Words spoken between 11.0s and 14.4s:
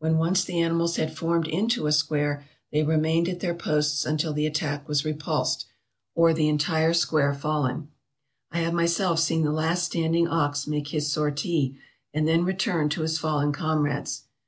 sortie and then return to his fallen comrades.